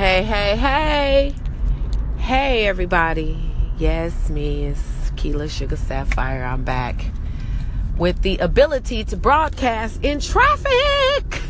[0.00, 1.34] Hey, hey, hey.
[2.16, 3.38] Hey, everybody.
[3.76, 6.42] Yes, me is Keela Sugar Sapphire.
[6.42, 7.04] I'm back
[7.98, 11.42] with the ability to broadcast in traffic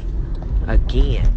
[0.67, 1.31] again.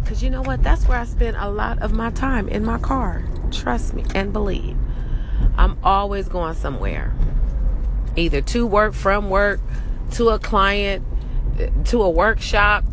[0.00, 0.62] Because you know what?
[0.62, 3.22] That's where I spend a lot of my time in my car.
[3.50, 4.78] Trust me and believe.
[5.58, 7.12] I'm always going somewhere.
[8.16, 9.60] Either to work, from work,
[10.12, 11.04] to a client,
[11.88, 12.86] to a workshop,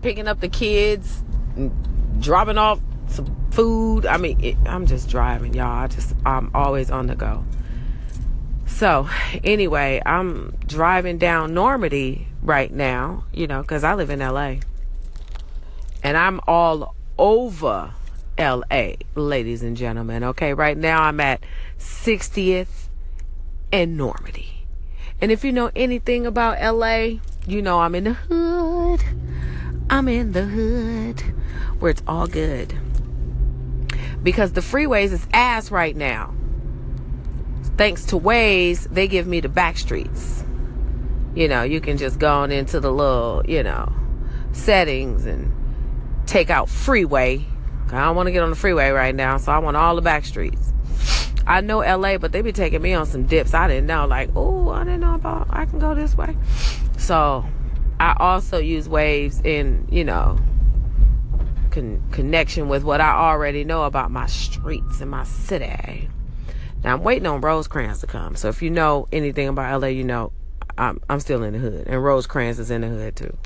[0.00, 1.24] picking up the kids,
[2.20, 4.06] dropping off some food.
[4.06, 5.84] I mean, it, I'm just driving, y'all.
[5.84, 7.44] I just, I'm always on the go.
[8.66, 9.08] So,
[9.42, 14.56] anyway, I'm driving down Normandy right now, you know, because I live in LA.
[16.02, 17.92] And I'm all over
[18.38, 20.22] LA, ladies and gentlemen.
[20.22, 21.42] Okay, right now I'm at
[21.78, 22.88] 60th
[23.72, 24.66] and Normandy.
[25.20, 29.02] And if you know anything about LA, you know I'm in the hood.
[29.90, 31.20] I'm in the hood
[31.78, 32.78] where it's all good.
[34.22, 36.34] Because the freeways is ass right now.
[37.78, 40.44] Thanks to Waze, they give me the back streets.
[41.34, 43.90] You know, you can just go on into the little, you know,
[44.52, 45.52] settings and
[46.26, 47.46] take out freeway.
[47.86, 50.02] I don't want to get on the freeway right now, so I want all the
[50.02, 50.72] back streets.
[51.46, 54.06] I know LA, but they be taking me on some dips I didn't know.
[54.06, 56.36] Like, oh, I didn't know about I can go this way.
[56.98, 57.46] So
[58.00, 60.38] I also use Waze in, you know,
[61.70, 66.08] con- connection with what I already know about my streets and my city.
[66.84, 68.36] Now I'm waiting on Rosecrans to come.
[68.36, 70.32] So if you know anything about LA, you know
[70.76, 73.36] I'm I'm still in the hood, and Rosecrans is in the hood too.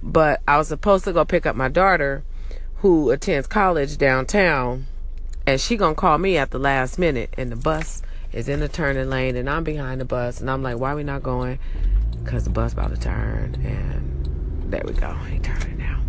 [0.00, 2.22] But I was supposed to go pick up my daughter,
[2.76, 4.86] who attends college downtown,
[5.46, 8.68] and she gonna call me at the last minute, and the bus is in the
[8.68, 11.58] turning lane, and I'm behind the bus, and I'm like, why we not going?
[12.24, 16.00] Cause the bus about to turn, and there we go, he turning now.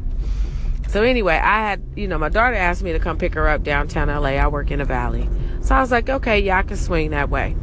[0.88, 3.64] So anyway, I had, you know, my daughter asked me to come pick her up
[3.64, 4.30] downtown LA.
[4.30, 5.28] I work in the valley.
[5.61, 7.56] So I was like, okay, yeah, I can swing that way.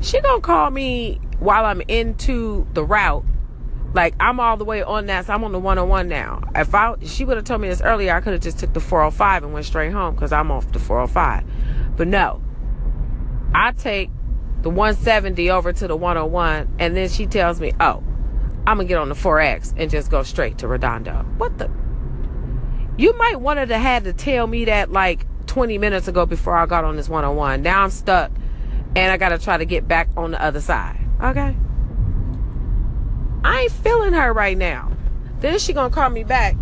[0.00, 3.24] She gonna call me while I'm into the route.
[3.94, 6.42] Like I'm all the way on that, so I'm on the 101 now.
[6.54, 8.80] If I she would have told me this earlier, I could have just took the
[8.80, 11.96] 405 and went straight home because I'm off the 405.
[11.96, 12.42] But no,
[13.54, 14.10] I take
[14.66, 18.02] the 170 over to the 101, and then she tells me, oh,
[18.66, 21.24] I'm gonna get on the 4X and just go straight to Redondo.
[21.36, 21.70] What the?
[22.98, 26.66] You might wanted to had to tell me that like 20 minutes ago before I
[26.66, 27.62] got on this 101.
[27.62, 28.32] Now I'm stuck
[28.96, 30.98] and I got to try to get back on the other side.
[31.22, 31.56] Okay?
[33.44, 34.90] I ain't feeling her right now.
[35.38, 36.56] Then she to call me back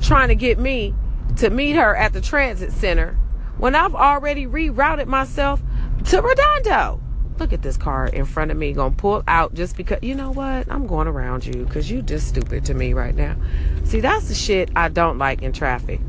[0.00, 0.92] trying to get me
[1.36, 3.16] to meet her at the transit center
[3.58, 5.62] when I've already rerouted myself
[6.06, 7.00] to Redondo.
[7.38, 10.30] Look at this car in front of me gonna pull out just because you know
[10.30, 10.70] what?
[10.70, 13.36] I'm going around you because you just stupid to me right now.
[13.84, 16.00] See that's the shit i don't like in traffic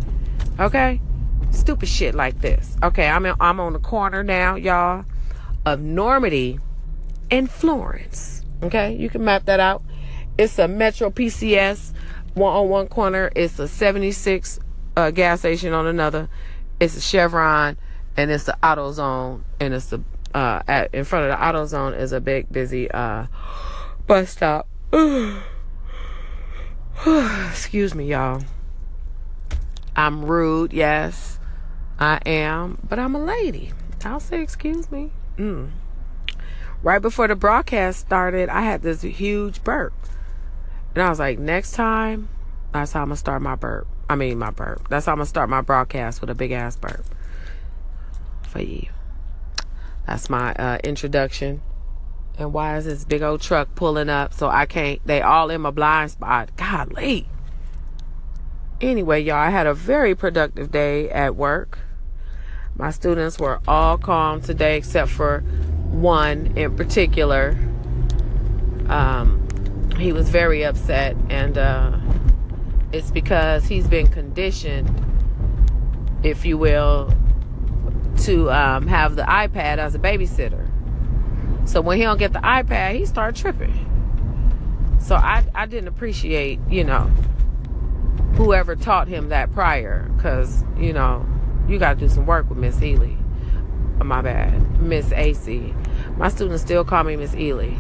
[0.60, 1.02] okay?
[1.52, 2.76] Stupid shit like this.
[2.84, 5.06] Okay i'm in, i'm on the corner now y'all
[5.66, 6.60] of normandy
[7.32, 8.96] and florence okay?
[8.96, 9.84] You can map that out.
[10.38, 11.94] It's a metro pcs
[12.34, 13.32] one on one corner.
[13.36, 14.60] It's a 76
[14.96, 16.30] uh, gas station on another.
[16.80, 17.78] It's a chevron
[18.20, 20.02] and it's the AutoZone and it's the
[20.36, 23.28] uh, at in front of the AutoZone is a big busy uh,
[24.08, 24.68] bus stop.
[27.50, 28.42] Excuse me, y'all.
[29.96, 31.40] I'm rude, yes,
[31.98, 33.72] I am, but I'm a lady.
[34.04, 35.12] I'll say excuse me.
[35.38, 35.72] Mm.
[36.84, 39.94] Right before the broadcast started, I had this huge burp.
[40.94, 42.28] And I was like, next time,
[42.74, 43.88] that's how I'm to start my burp.
[44.10, 44.90] I mean, my burp.
[44.90, 47.06] That's how I'm to start my broadcast with a big ass burp.
[48.50, 48.88] For you.
[50.08, 51.62] That's my uh, introduction.
[52.40, 55.00] And why is this big old truck pulling up so I can't?
[55.06, 56.50] They all in my blind spot.
[56.58, 57.28] Golly.
[58.82, 61.78] Anyway, y'all, I had a very productive day at work.
[62.76, 65.42] My students were all calm today except for
[65.92, 67.58] one in particular.
[68.88, 69.48] Um,
[69.98, 72.00] he was very upset, and uh,
[72.92, 74.90] it's because he's been conditioned,
[76.24, 77.14] if you will,
[78.26, 80.68] to um, have the iPad as a babysitter.
[81.68, 83.86] So when he don't get the iPad, he start tripping.
[85.00, 87.04] So I I didn't appreciate you know
[88.36, 91.26] whoever taught him that prior, because you know
[91.68, 93.14] you got to do some work with Miss Ely.
[94.02, 95.74] Oh, my bad, Miss AC.
[96.18, 97.74] My students still call me Miss Ely.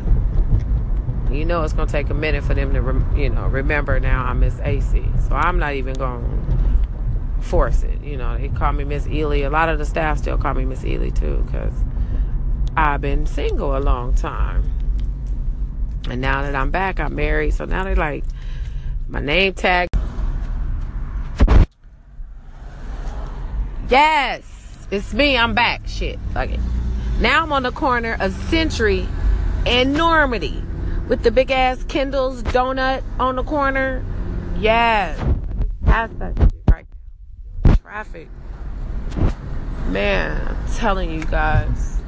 [1.31, 4.39] You know it's gonna take a minute for them to you know remember now I'm
[4.39, 5.03] Miss AC.
[5.27, 6.48] So I'm not even going
[7.41, 8.01] force it.
[8.03, 9.39] You know, they call me Miss Ely.
[9.39, 11.73] A lot of the staff still call me Miss Ely too, because
[12.75, 14.63] I've been single a long time.
[16.09, 17.53] And now that I'm back, I'm married.
[17.53, 18.23] So now they're like,
[19.07, 19.89] my name tag.
[23.89, 25.37] Yes, it's me.
[25.37, 25.81] I'm back.
[25.87, 26.59] Shit, fuck it.
[27.19, 29.07] Now I'm on the corner of Century
[29.65, 30.63] and Normandy
[31.07, 34.05] with the big ass Kendall's donut on the corner.
[34.57, 35.19] Yes,
[35.85, 36.48] past that.
[37.99, 38.29] Traffic.
[39.87, 41.99] Man, I'm telling you guys.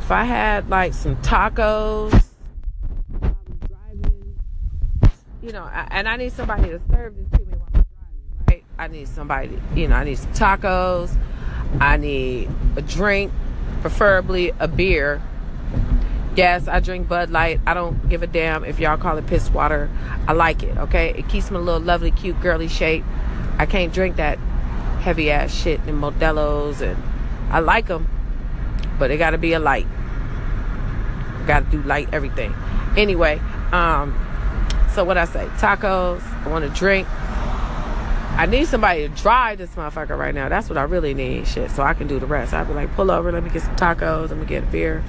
[0.00, 2.22] If I had like some tacos,
[5.42, 8.64] you know, and I need somebody to serve this to me while I'm driving, right?
[8.78, 11.16] I need somebody, you know, I need some tacos.
[11.80, 13.32] I need a drink,
[13.80, 15.22] preferably a beer.
[16.36, 17.62] Yes, I drink Bud Light.
[17.66, 19.88] I don't give a damn if y'all call it piss water.
[20.28, 21.14] I like it, okay?
[21.16, 23.06] It keeps me a little lovely, cute, girly shape.
[23.56, 24.38] I can't drink that
[25.00, 26.96] heavy ass shit and Modelo's, and
[27.50, 28.08] I like them,
[28.98, 29.86] but it got to be a light.
[31.46, 32.54] Got to do light everything.
[32.96, 33.40] Anyway,
[33.72, 34.14] um,
[34.94, 35.46] so what I say?
[35.56, 36.22] Tacos.
[36.44, 37.08] I want to drink.
[37.10, 40.48] I need somebody to drive this motherfucker right now.
[40.48, 41.46] That's what I really need.
[41.46, 42.54] Shit, so I can do the rest.
[42.54, 43.30] I'd be like, pull over.
[43.32, 44.30] Let me get some tacos.
[44.30, 45.04] Let me get a beer,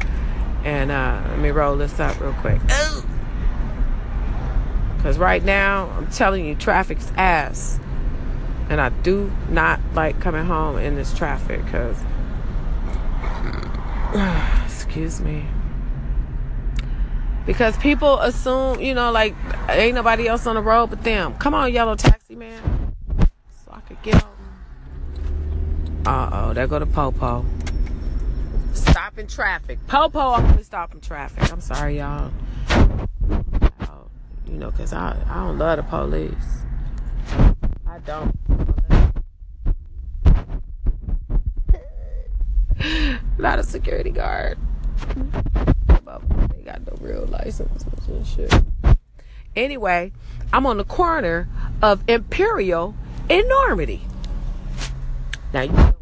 [0.64, 2.62] and uh, let me roll this up real quick.
[4.98, 7.80] Because right now, I'm telling you, traffic's ass.
[8.72, 11.98] And I do not like coming home in this traffic because,
[14.66, 15.46] excuse me.
[17.46, 19.36] Because people assume, you know, like
[19.68, 21.34] ain't nobody else on the road but them.
[21.34, 22.96] Come on, yellow taxi man.
[23.66, 24.32] So I could get on.
[26.06, 27.46] Uh oh, there go the Popo.
[28.72, 29.86] Stopping traffic.
[29.88, 31.52] Popo always stopping traffic.
[31.52, 32.32] I'm sorry, y'all.
[34.48, 36.61] You know, because I, I don't love the police.
[37.92, 38.34] I don't.
[43.38, 44.58] Not a security guard
[46.50, 48.54] they got no real licenses and shit.
[49.56, 50.12] Anyway,
[50.54, 51.50] I'm on the corner
[51.82, 52.96] of Imperial
[53.30, 54.02] and Normandy.
[55.54, 55.94] Now, you know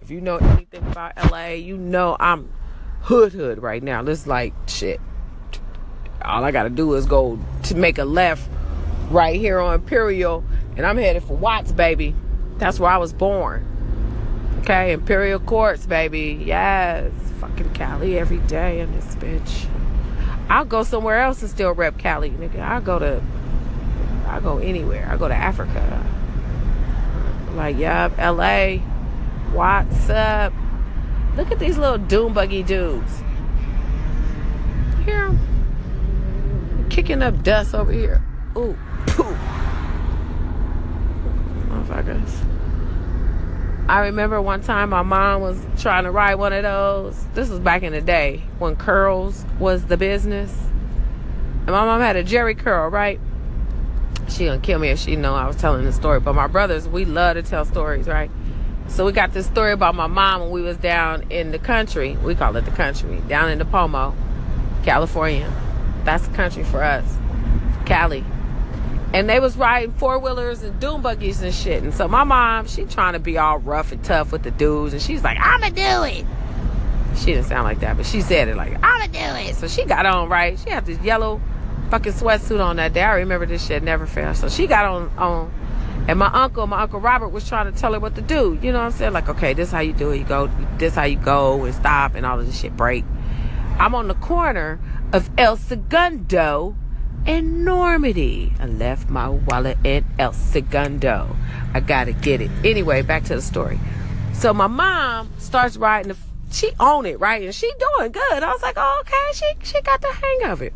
[0.00, 2.52] if you know anything about LA, you know I'm
[3.02, 4.02] hood hood right now.
[4.02, 5.00] This like shit.
[6.22, 8.48] All I gotta do is go to make a left
[9.10, 10.44] right here on Imperial,
[10.76, 12.14] and I'm headed for Watts, baby.
[12.58, 13.64] That's where I was born.
[14.60, 16.42] Okay, Imperial Courts, baby.
[16.44, 17.12] Yes.
[17.40, 19.66] Fucking Cali every day in this bitch.
[20.48, 22.60] I'll go somewhere else and still rep Cali, nigga.
[22.60, 23.22] I'll go to
[24.26, 25.06] I'll go anywhere.
[25.10, 26.04] I'll go to Africa.
[27.54, 28.78] Like, yup, LA.
[29.52, 30.52] What's up?
[31.36, 33.22] Look at these little dune buggy dudes.
[35.04, 35.30] Here.
[36.90, 38.22] Kicking up dust over here.
[38.56, 38.76] Ooh.
[39.18, 39.38] Oh,
[41.68, 42.46] Motherfuckers.
[43.88, 47.24] I remember one time my mom was trying to ride one of those.
[47.34, 50.52] This was back in the day when curls was the business.
[51.60, 53.20] And my mom had a jerry curl, right?
[54.28, 56.18] She gonna kill me if she know I was telling the story.
[56.18, 58.30] But my brothers, we love to tell stories, right?
[58.88, 62.16] So we got this story about my mom when we was down in the country.
[62.16, 63.22] We call it the country.
[63.28, 64.14] Down in the Pomo,
[64.84, 65.52] California.
[66.04, 67.04] That's the country for us.
[67.84, 68.24] Cali
[69.12, 71.82] and they was riding four wheelers and dune buggies and shit.
[71.82, 74.92] And so my mom, she trying to be all rough and tough with the dudes,
[74.92, 76.26] and she's like, "I'ma do it."
[77.16, 79.84] She didn't sound like that, but she said it like, "I'ma do it." So she
[79.84, 80.58] got on right.
[80.58, 81.40] She had this yellow
[81.90, 83.02] fucking sweatsuit on that day.
[83.02, 84.36] I remember this shit never failed.
[84.36, 85.52] So she got on on.
[86.08, 88.56] And my uncle, my uncle Robert, was trying to tell her what to do.
[88.62, 89.12] You know what I'm saying?
[89.12, 90.18] Like, okay, this how you do it.
[90.18, 93.04] You go, this how you go and stop and all of this shit break.
[93.78, 94.78] I'm on the corner
[95.12, 96.76] of El Segundo
[97.26, 98.52] in Normandy.
[98.60, 101.36] I left my wallet in El Segundo.
[101.74, 102.50] I gotta get it.
[102.64, 103.78] Anyway, back to the story.
[104.32, 106.18] So my mom starts riding the
[106.52, 107.42] she own it, right?
[107.42, 108.42] And she doing good.
[108.42, 110.72] I was like, oh, okay, she she got the hang of it.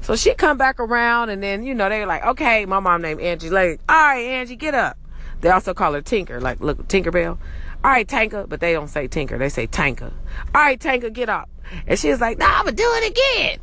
[0.00, 3.02] So she come back around and then, you know, they are like, okay, my mom
[3.02, 3.50] named Angie.
[3.50, 4.96] Like, all right, Angie, get up.
[5.40, 7.38] They also call her Tinker, like look Tinkerbell.
[7.84, 10.12] All right, Tanker, but they don't say Tinker, they say Tanker.
[10.54, 11.48] All right, Tanker, get up.
[11.86, 13.60] And she's like, nah, I'm gonna do it again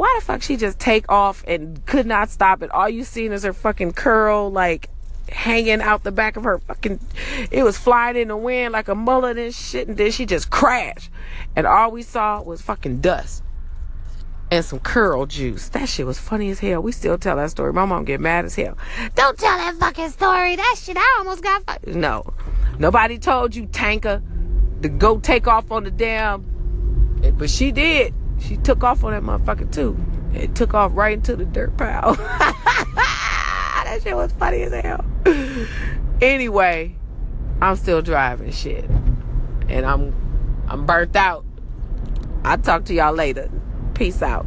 [0.00, 2.70] why the fuck she just take off and could not stop it?
[2.70, 4.88] All you seen is her fucking curl like
[5.28, 6.98] hanging out the back of her fucking
[7.50, 10.48] it was flying in the wind like a mullet and shit and then she just
[10.48, 11.10] crashed.
[11.54, 13.42] And all we saw was fucking dust.
[14.50, 15.68] And some curl juice.
[15.68, 16.80] That shit was funny as hell.
[16.80, 17.74] We still tell that story.
[17.74, 18.78] My mom get mad as hell.
[19.16, 20.56] Don't tell that fucking story.
[20.56, 21.88] That shit I almost got fucked.
[21.88, 22.32] No.
[22.78, 24.22] Nobody told you tanker
[24.80, 26.46] to go take off on the damn
[27.36, 28.14] but she did.
[28.40, 29.98] She took off on that motherfucker too.
[30.34, 32.14] It took off right into the dirt pile.
[33.90, 35.04] that shit was funny as hell.
[36.20, 36.94] Anyway,
[37.60, 38.84] I'm still driving shit.
[39.68, 40.14] And I'm
[40.68, 41.44] I'm burnt out.
[42.44, 43.50] I'll talk to y'all later.
[43.94, 44.46] Peace out.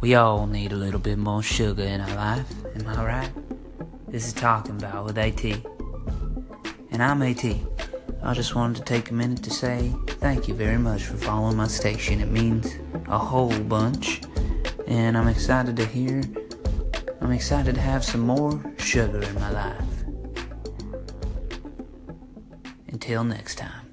[0.00, 3.30] We all need a little bit more sugar in our life, am I right?
[4.08, 5.44] This is Talking About with AT.
[6.90, 7.44] And I'm AT.
[8.22, 11.54] I just wanted to take a minute to say thank you very much for following
[11.54, 12.18] my station.
[12.18, 12.78] It means
[13.08, 14.22] a whole bunch.
[14.86, 16.22] And I'm excited to hear,
[17.20, 20.04] I'm excited to have some more sugar in my life.
[22.88, 23.84] Until next time.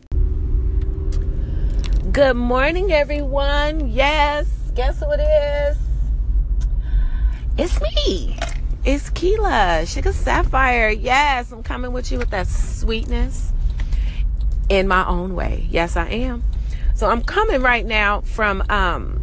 [2.14, 3.90] Good morning, everyone.
[3.90, 5.78] Yes, guess who it is?
[7.58, 8.40] It's me.
[8.86, 10.92] It's Keela, Sugar Sapphire.
[10.92, 13.51] Yes, I'm coming with you with that sweetness
[14.72, 15.68] in my own way.
[15.70, 16.44] Yes, I am.
[16.96, 19.20] So I'm coming right now from um,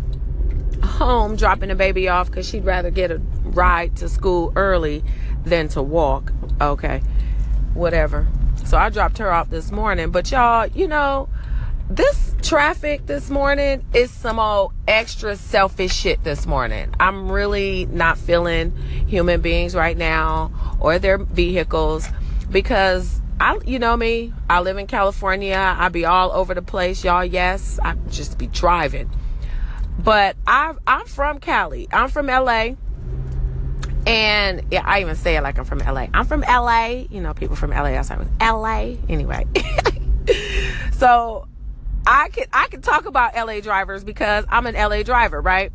[0.83, 5.03] home, dropping the baby off because she'd rather get a ride to school early
[5.47, 6.35] than to walk.
[6.61, 7.01] Okay,
[7.73, 8.29] whatever.
[8.67, 10.11] So I dropped her off this morning.
[10.11, 11.31] But y'all, you know,
[11.89, 16.95] this traffic this morning is some old extra selfish shit this morning.
[17.01, 18.77] I'm really not feeling
[19.07, 22.07] human beings right now or their vehicles
[22.51, 25.57] because I you know me, I live in California.
[25.57, 27.25] I be all over the place, y'all.
[27.25, 29.11] Yes, I just be driving.
[29.99, 31.89] But I I'm from Cali.
[31.93, 32.71] I'm from LA.
[34.07, 36.07] And yeah, I even say it like I'm from LA.
[36.15, 37.05] I'm from LA.
[37.11, 38.97] You know, people from LA outside with LA.
[39.09, 39.47] Anyway.
[40.93, 41.47] so
[42.07, 45.73] I can I can talk about LA drivers because I'm an LA driver, right?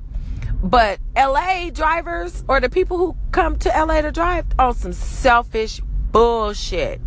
[0.64, 5.82] But LA drivers or the people who come to LA to drive on some selfish
[6.12, 7.02] bullshit.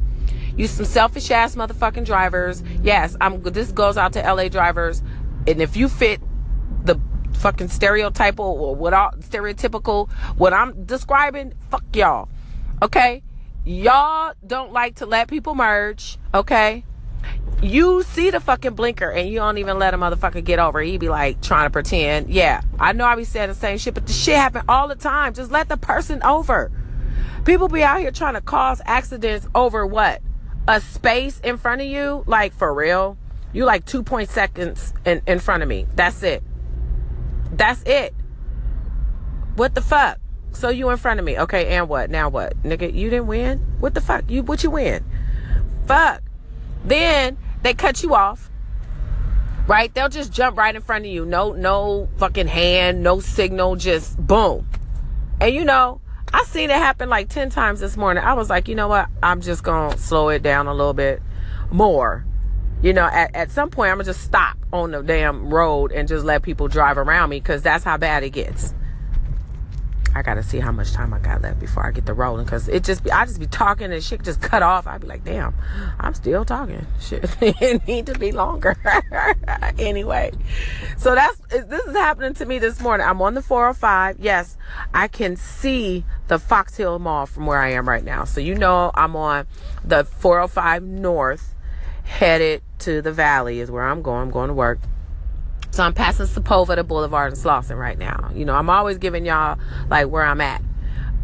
[0.56, 2.62] You some selfish ass motherfucking drivers.
[2.82, 5.02] Yes, I'm this goes out to LA drivers.
[5.46, 6.20] And if you fit
[6.84, 7.00] the
[7.34, 12.28] fucking stereotypical or what all stereotypical what I'm describing, fuck y'all.
[12.82, 13.22] Okay?
[13.64, 16.84] Y'all don't like to let people merge, okay?
[17.62, 20.80] you see the fucking blinker and you don't even let a motherfucker get over.
[20.80, 22.30] He be like trying to pretend.
[22.30, 24.94] Yeah, I know I be saying the same shit, but the shit happen all the
[24.94, 25.34] time.
[25.34, 26.70] Just let the person over.
[27.44, 30.20] People be out here trying to cause accidents over what?
[30.68, 32.24] A space in front of you?
[32.26, 33.16] Like for real?
[33.52, 35.86] You like two point seconds in, in front of me.
[35.94, 36.42] That's it.
[37.52, 38.14] That's it.
[39.54, 40.18] What the fuck?
[40.52, 41.38] So you in front of me.
[41.38, 42.10] Okay, and what?
[42.10, 42.62] Now what?
[42.62, 43.58] Nigga, you didn't win?
[43.78, 44.24] What the fuck?
[44.28, 45.04] You what you win?
[45.86, 46.22] Fuck.
[46.84, 48.50] Then they cut you off.
[49.66, 49.92] Right?
[49.92, 51.26] They'll just jump right in front of you.
[51.26, 54.68] No, no fucking hand, no signal, just boom.
[55.40, 56.00] And you know,
[56.36, 58.22] I seen it happen like 10 times this morning.
[58.22, 59.08] I was like, you know what?
[59.22, 61.22] I'm just gonna slow it down a little bit
[61.70, 62.26] more.
[62.82, 66.06] You know, at, at some point I'm gonna just stop on the damn road and
[66.06, 68.74] just let people drive around me because that's how bad it gets.
[70.16, 72.68] I gotta see how much time I got left before I get the rolling because
[72.68, 74.86] it just be I just be talking and shit just cut off.
[74.86, 75.54] I'd be like, damn,
[76.00, 76.86] I'm still talking.
[77.00, 78.76] Shit, it need to be longer.
[79.78, 80.32] anyway,
[80.96, 83.06] so that's this is happening to me this morning.
[83.06, 84.18] I'm on the 405.
[84.18, 84.56] Yes,
[84.94, 88.24] I can see the Fox Hill Mall from where I am right now.
[88.24, 89.46] So you know I'm on
[89.84, 91.54] the 405 North,
[92.04, 94.22] headed to the Valley is where I'm going.
[94.22, 94.78] I'm going to work.
[95.76, 98.30] So I'm passing Sepulveda Boulevard and Slauson right now.
[98.34, 99.58] You know, I'm always giving y'all
[99.90, 100.62] like where I'm at.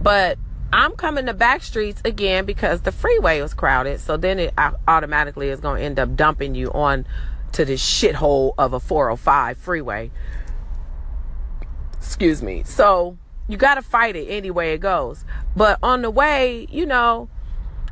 [0.03, 0.37] But
[0.71, 3.99] I'm coming to back streets again because the freeway was crowded.
[4.01, 4.53] So then it
[4.87, 7.07] automatically is going to end up dumping you on
[7.53, 10.11] to this shithole of a 405 freeway.
[11.97, 12.63] Excuse me.
[12.63, 13.17] So
[13.49, 15.25] you got to fight it any way it goes.
[15.57, 17.31] But on the way, you know,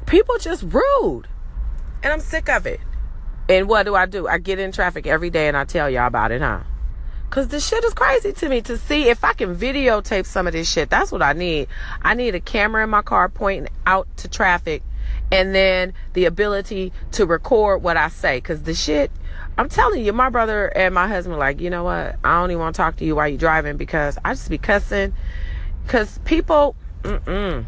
[0.04, 1.22] people just rude.
[2.02, 2.80] And I'm sick of it.
[3.50, 4.28] And what do I do?
[4.28, 6.61] I get in traffic every day and I tell y'all about it, huh?
[7.30, 10.52] Cause this shit is crazy to me to see if I can videotape some of
[10.52, 10.88] this shit.
[10.88, 11.66] That's what I need.
[12.00, 14.83] I need a camera in my car pointing out to traffic
[15.33, 18.40] and then the ability to record what I say.
[18.40, 19.11] Cause the shit,
[19.59, 22.16] I'm telling you, my brother and my husband, like, you know what?
[22.23, 24.59] I don't even want to talk to you while you're driving because I just be
[24.59, 25.12] cussing.
[25.88, 27.64] Cause people, mm-mm.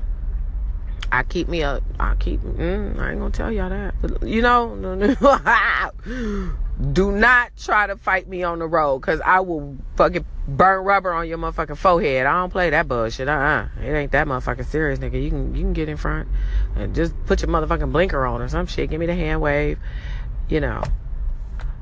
[1.13, 1.83] I keep me up.
[2.01, 2.41] I keep.
[2.41, 3.95] Mm, I ain't gonna tell y'all that.
[4.27, 4.75] You know,
[6.93, 11.13] do not try to fight me on the road because I will fucking burn rubber
[11.13, 12.25] on your motherfucking forehead.
[12.25, 13.29] I don't play that bullshit.
[13.29, 15.23] Uh uh It ain't that motherfucking serious, nigga.
[15.23, 16.31] You can you can get in front
[16.77, 18.89] and just put your motherfucking blinker on or some shit.
[18.89, 19.79] Give me the hand wave,
[20.49, 20.83] you know.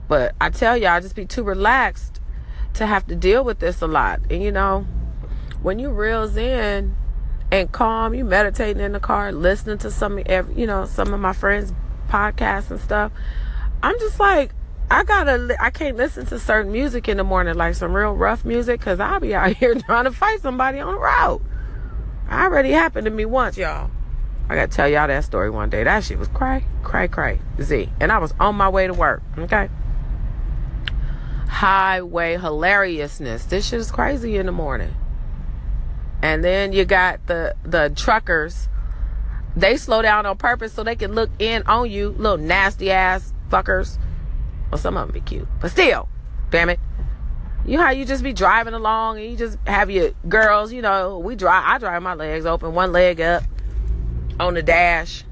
[0.09, 2.21] But I tell y'all, I just be too relaxed
[2.75, 4.23] to have to deal with this a lot.
[4.29, 4.89] And you know,
[5.63, 6.97] when you reels in
[7.51, 8.15] and calm.
[8.15, 11.73] You meditating in the car, listening to some of you know some of my friends'
[12.09, 13.13] podcasts and stuff.
[13.83, 14.53] I'm just like,
[14.91, 18.45] I gotta, I can't listen to certain music in the morning, like some real rough
[18.45, 21.41] music, cause I'll be out here trying to fight somebody on the road.
[22.29, 23.91] I already happened to me once, y'all.
[24.49, 25.85] I gotta tell y'all that story one day.
[25.85, 27.89] That shit was cray, cray, cray, Z.
[28.01, 29.69] And I was on my way to work, okay?
[31.47, 33.45] Highway hilariousness.
[33.45, 34.95] This shit is crazy in the morning.
[36.23, 38.69] And then you got the the truckers.
[39.57, 43.33] They slow down on purpose so they can look in on you, little nasty ass
[43.49, 43.99] fuckers.
[44.71, 46.09] Well, some of them be cute, but still,
[46.51, 46.79] damn it.
[47.67, 50.81] You know how you just be driving along and you just have your girls, you
[50.81, 53.43] know, we drive, I drive my legs open, one leg up
[54.39, 55.25] on the dash.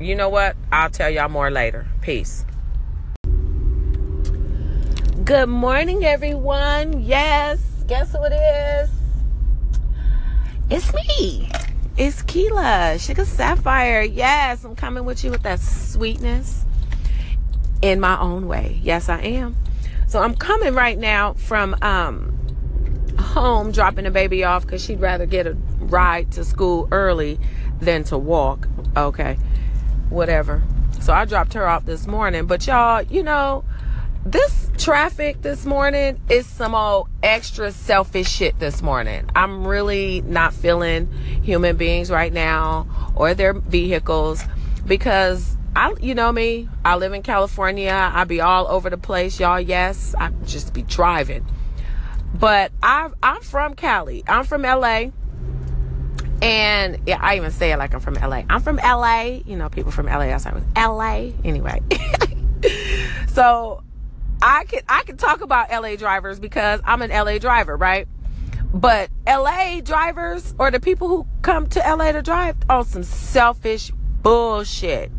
[0.00, 0.56] You know what?
[0.72, 1.86] I'll tell y'all more later.
[2.02, 2.44] Peace.
[5.24, 7.02] Good morning, everyone.
[7.02, 8.97] Yes, guess who it is?
[10.70, 11.48] It's me.
[11.96, 14.02] It's Keela, Sugar Sapphire.
[14.02, 16.66] Yes, I'm coming with you with that sweetness
[17.80, 18.78] in my own way.
[18.82, 19.56] Yes, I am.
[20.08, 22.38] So I'm coming right now from um,
[23.18, 27.40] home, dropping the baby off because she'd rather get a ride to school early
[27.80, 28.68] than to walk.
[28.94, 29.38] Okay,
[30.10, 30.62] whatever.
[31.00, 32.46] So I dropped her off this morning.
[32.46, 33.64] But y'all, you know,
[34.32, 39.24] this traffic this morning is some old extra selfish shit this morning.
[39.34, 41.10] I'm really not feeling
[41.42, 44.44] human beings right now or their vehicles
[44.86, 47.90] because I, you know me, I live in California.
[47.90, 49.60] I be all over the place, y'all.
[49.60, 51.46] Yes, I just be driving.
[52.34, 54.24] But I, I'm from Cali.
[54.28, 55.06] I'm from LA.
[56.42, 58.42] And yeah, I even say it like I'm from LA.
[58.50, 59.40] I'm from LA.
[59.46, 60.28] You know, people from LA.
[60.28, 61.30] outside with LA.
[61.44, 61.80] Anyway.
[63.28, 63.82] so
[64.40, 68.06] I can I can talk about LA drivers because I'm an LA driver, right?
[68.72, 73.90] But LA drivers or the people who come to LA to drive on some selfish
[74.22, 75.10] bullshit.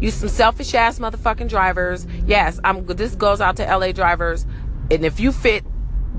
[0.00, 2.06] You some selfish ass motherfucking drivers.
[2.26, 2.86] Yes, I'm.
[2.86, 4.46] This goes out to LA drivers,
[4.90, 5.64] and if you fit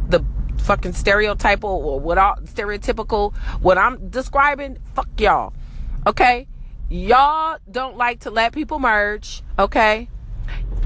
[0.09, 0.23] the
[0.59, 5.53] fucking stereotypical or what all stereotypical what I'm describing, fuck y'all.
[6.07, 6.47] Okay,
[6.89, 9.43] y'all don't like to let people merge.
[9.57, 10.09] Okay,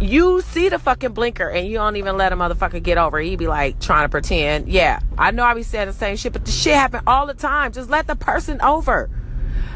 [0.01, 3.19] you see the fucking blinker and you don't even let a motherfucker get over.
[3.19, 4.69] He be like trying to pretend.
[4.69, 7.33] Yeah, I know I be saying the same shit, but the shit happen all the
[7.33, 7.71] time.
[7.71, 9.09] Just let the person over.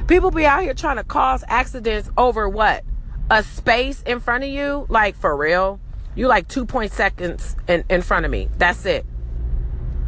[0.07, 2.83] People be out here trying to cause accidents over what?
[3.29, 5.79] a space in front of you, like for real,
[6.15, 8.49] you like two point seconds in, in front of me.
[8.57, 9.05] That's it.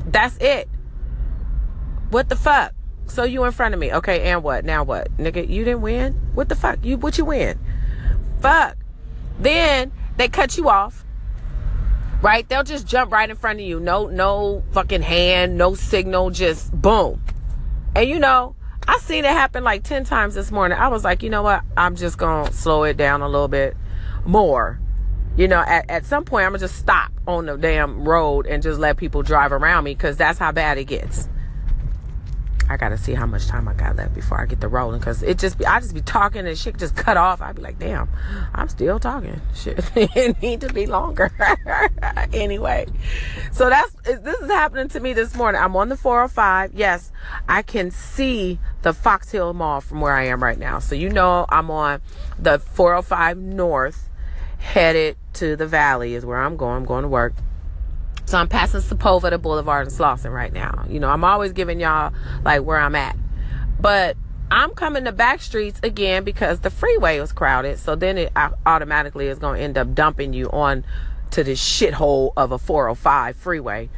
[0.06, 0.70] That's it.
[2.10, 2.74] What the fuck?
[3.08, 3.94] So you in front of me.
[3.94, 4.66] Okay, and what?
[4.66, 5.16] Now what?
[5.18, 6.14] Nigga, you didn't win?
[6.34, 6.84] What the fuck?
[6.84, 7.60] You what you win?
[8.42, 8.78] Fuck.
[9.40, 11.04] Then they cut you off.
[12.22, 12.48] Right?
[12.48, 13.80] They'll just jump right in front of you.
[13.80, 17.22] No, no fucking hand, no signal, just boom.
[17.96, 18.56] And you know,
[18.88, 20.78] I seen it happen like 10 times this morning.
[20.78, 21.64] I was like, you know what?
[21.76, 23.76] I'm just going to slow it down a little bit
[24.26, 24.80] more.
[25.38, 28.46] You know, at, at some point, I'm going to just stop on the damn road
[28.48, 31.28] and just let people drive around me because that's how bad it gets.
[32.68, 35.22] I gotta see how much time I got left before I get the rolling because
[35.22, 37.42] it just be I just be talking and shit just cut off.
[37.42, 38.10] I'd be like, damn,
[38.54, 39.40] I'm still talking.
[39.56, 41.32] Shit, it need to be longer.
[42.34, 42.88] anyway,
[43.52, 45.62] so that's this is happening to me this morning.
[45.62, 46.74] I'm on the 405.
[46.74, 47.12] Yes,
[47.48, 50.80] I can see the Fox Hill Mall from where I am right now.
[50.80, 52.02] So you know I'm on
[52.40, 54.10] the 405 North,
[54.58, 56.78] headed to the Valley is where I'm going.
[56.78, 57.34] I'm going to work.
[58.26, 60.86] So I'm passing Sepulveda Boulevard and Slauson right now.
[60.90, 63.16] You know, I'm always giving y'all like where I'm at.
[63.80, 64.18] But
[64.50, 67.80] I'm coming to back streets again because the freeway was crowded.
[67.80, 68.32] So then it
[68.66, 70.86] automatically is going to end up dumping you on
[71.32, 73.90] to this shithole of a 405 freeway.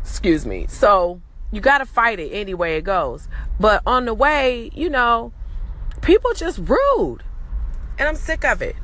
[0.00, 0.66] Excuse me.
[0.68, 1.20] So
[1.52, 3.28] you got to fight it any way it goes.
[3.58, 5.32] But on the way, you know,
[6.00, 7.18] people just rude.
[7.98, 8.76] And I'm sick of it.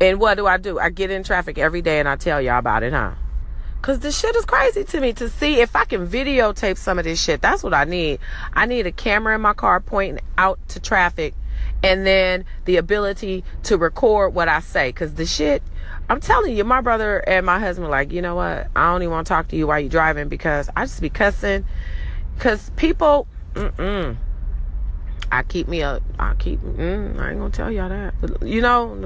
[0.00, 0.78] And what do I do?
[0.78, 3.12] I get in traffic every day and I tell y'all about it, huh?
[3.82, 7.04] Cause this shit is crazy to me to see if I can videotape some of
[7.04, 7.40] this shit.
[7.40, 8.18] That's what I need.
[8.52, 11.34] I need a camera in my car pointing out to traffic
[11.84, 14.90] and then the ability to record what I say.
[14.92, 15.62] Cause the shit,
[16.08, 18.68] I'm telling you, my brother and my husband, like, you know what?
[18.74, 21.10] I don't even want to talk to you while you're driving because I just be
[21.10, 21.64] cussing.
[22.38, 24.16] Cause people, mm-mm.
[25.36, 28.14] I keep me a, I keep, mm, I ain't gonna tell y'all that.
[28.40, 28.96] You know,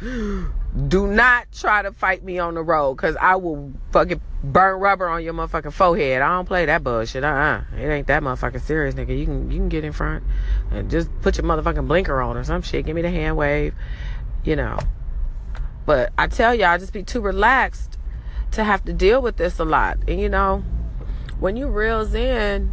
[0.88, 5.06] do not try to fight me on the road because I will fucking burn rubber
[5.10, 6.22] on your motherfucking forehead.
[6.22, 7.24] I don't play that bullshit.
[7.24, 7.64] Uh-uh.
[7.76, 9.18] It ain't that motherfucking serious, nigga.
[9.18, 10.24] You can, you can get in front
[10.70, 12.86] and just put your motherfucking blinker on or some shit.
[12.86, 13.74] Give me the hand wave,
[14.44, 14.78] you know.
[15.84, 17.98] But I tell y'all, just be too relaxed
[18.52, 19.98] to have to deal with this a lot.
[20.08, 20.64] And you know,
[21.38, 22.72] when you reels in,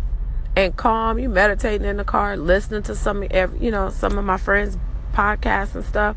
[0.55, 1.19] and calm.
[1.19, 4.77] You meditating in the car, listening to some, you know, some of my friends'
[5.13, 6.15] podcasts and stuff.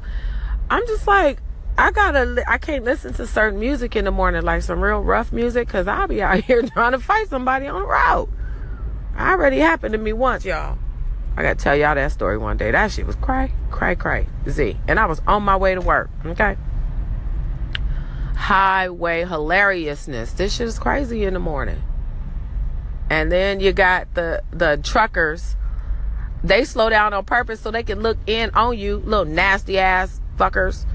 [0.71, 1.41] I'm just like,
[1.79, 5.33] I gotta, I can't listen to certain music in the morning, like some real rough
[5.33, 8.29] music, cause I'll be out here trying to fight somebody on the road.
[9.17, 10.79] I already happened to me once, y'all.
[11.37, 12.71] I gotta tell y'all that story one day.
[12.71, 14.77] That shit was cray, cray, cray, Z.
[14.87, 16.57] And I was on my way to work, okay?
[18.37, 20.33] Highway hilariousness.
[20.33, 21.83] This shit is crazy in the morning.
[23.13, 25.55] And then you got the the truckers.
[26.43, 30.19] They slow down on purpose so they can look in on you, little nasty ass
[30.39, 30.87] fuckers.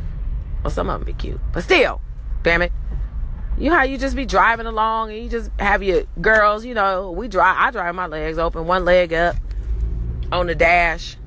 [0.64, 2.02] Well, some of them be cute, but still,
[2.42, 2.72] damn it.
[3.60, 6.74] You know how you just be driving along and you just have your girls, you
[6.74, 9.36] know, we drive, I drive my legs open, one leg up
[10.32, 11.18] on the dash.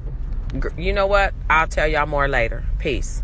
[0.77, 1.35] You know what?
[1.49, 2.65] I'll tell y'all more later.
[2.81, 3.23] Peace.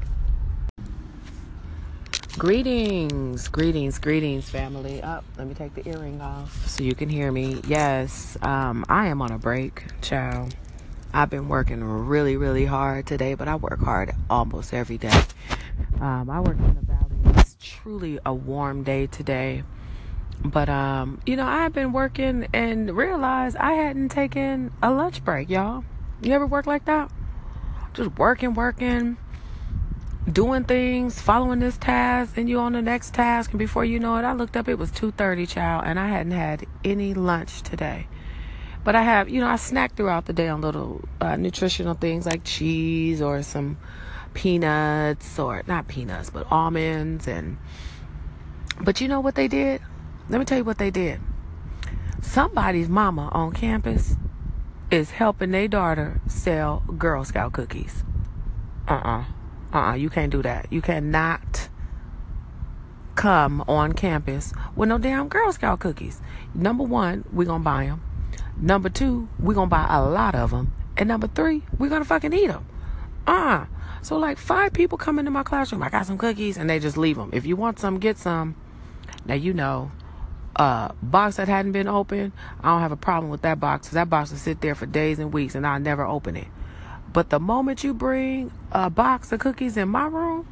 [2.38, 5.00] Greetings, greetings, greetings, family.
[5.00, 7.62] Up, oh, let me take the earring off so you can hear me.
[7.66, 10.54] Yes, um, I am on a break, child.
[11.14, 15.18] I've been working really, really hard today, but I work hard almost every day.
[15.98, 17.38] Um, I work in the valley.
[17.38, 19.62] It's truly a warm day today.
[20.44, 25.48] But um, you know, I've been working and realized I hadn't taken a lunch break,
[25.48, 25.84] y'all.
[26.20, 27.10] You ever work like that?
[27.94, 29.16] Just working, working
[30.30, 34.16] doing things, following this task, and you on the next task, and before you know
[34.16, 38.08] it, I looked up, it was 2.30, child, and I hadn't had any lunch today.
[38.82, 42.26] But I have, you know, I snack throughout the day on little uh, nutritional things
[42.26, 43.78] like cheese or some
[44.34, 47.58] peanuts, or not peanuts, but almonds, and,
[48.80, 49.80] but you know what they did?
[50.28, 51.20] Let me tell you what they did.
[52.20, 54.16] Somebody's mama on campus
[54.90, 58.02] is helping their daughter sell Girl Scout cookies.
[58.88, 59.24] Uh-uh
[59.76, 60.66] uh-uh, you can't do that.
[60.70, 61.68] You cannot
[63.14, 66.20] come on campus with no damn Girl Scout cookies.
[66.54, 68.02] Number one, we're gonna buy them.
[68.56, 70.72] Number two, we're gonna buy a lot of them.
[70.96, 72.66] And number three, we're gonna fucking eat them.
[73.26, 73.66] Uh,
[74.02, 75.82] so like five people come into my classroom.
[75.82, 77.30] I got some cookies, and they just leave them.
[77.32, 78.54] If you want some, get some.
[79.24, 79.90] Now you know,
[80.54, 83.88] uh, box that hadn't been opened, I don't have a problem with that box.
[83.88, 86.48] Cause that box will sit there for days and weeks, and I'll never open it.
[87.12, 90.46] But the moment you bring a box of cookies in my room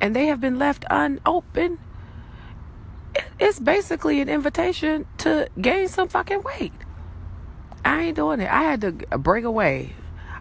[0.00, 1.78] and they have been left unopened,
[3.38, 6.72] it's basically an invitation to gain some fucking weight.
[7.84, 8.50] I ain't doing it.
[8.50, 9.94] I had to break away.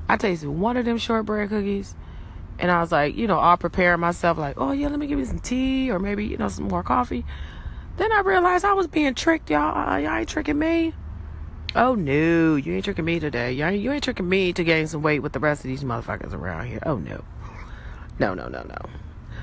[0.09, 1.95] I tasted one of them shortbread cookies
[2.59, 5.19] and I was like, you know, I'll prepare myself like, oh yeah, let me give
[5.19, 7.25] me some tea or maybe, you know, some more coffee.
[7.97, 9.99] Then I realized I was being tricked, y'all.
[9.99, 10.93] Y'all ain't tricking me.
[11.75, 13.53] Oh no, you ain't tricking me today.
[13.53, 15.83] You ain't, you ain't tricking me to gain some weight with the rest of these
[15.83, 16.79] motherfuckers around here.
[16.85, 17.23] Oh no.
[18.19, 18.77] No, no, no, no.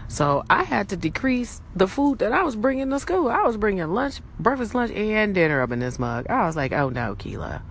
[0.09, 3.29] So I had to decrease the food that I was bringing to school.
[3.29, 6.27] I was bringing lunch, breakfast, lunch, and dinner up in this mug.
[6.29, 7.63] I was like, oh no, Keela,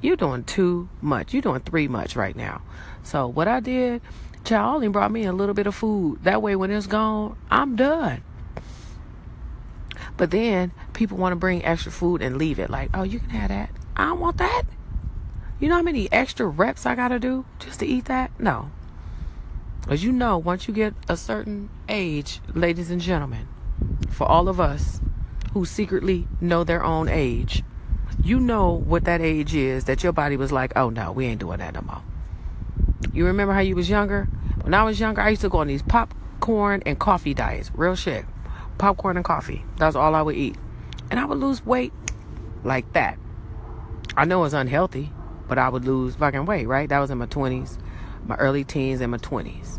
[0.00, 1.32] you're doing too much.
[1.32, 2.62] You're doing three much right now.
[3.02, 4.02] So what I did,
[4.44, 6.24] child only brought me a little bit of food.
[6.24, 8.22] That way, when it's gone, I'm done.
[10.16, 12.70] But then people want to bring extra food and leave it.
[12.70, 13.70] Like, oh, you can have that.
[13.96, 14.62] I don't want that.
[15.58, 18.30] You know how many extra reps I gotta do just to eat that?
[18.38, 18.70] No.
[19.88, 23.48] As you know, once you get a certain age, ladies and gentlemen,
[24.10, 25.00] for all of us
[25.52, 27.62] who secretly know their own age,
[28.22, 31.40] you know what that age is that your body was like, oh no, we ain't
[31.40, 32.02] doing that no more.
[33.14, 34.24] You remember how you was younger?
[34.62, 37.70] When I was younger, I used to go on these popcorn and coffee diets.
[37.74, 38.26] Real shit.
[38.76, 39.64] Popcorn and coffee.
[39.78, 40.56] That's all I would eat.
[41.10, 41.92] And I would lose weight
[42.64, 43.18] like that.
[44.16, 45.12] I know it's unhealthy,
[45.46, 46.88] but I would lose fucking weight, right?
[46.88, 47.78] That was in my 20s,
[48.24, 49.78] my early teens, and my 20s.